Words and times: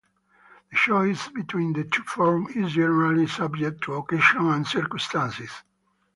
The 0.71 0.77
choice 0.77 1.27
between 1.27 1.73
the 1.73 1.83
two 1.83 2.01
forms 2.01 2.55
is 2.55 2.71
generally 2.71 3.27
subject 3.27 3.83
to 3.83 3.93
occasion 3.97 4.47
and 4.47 4.65
circumstance. 4.65 5.51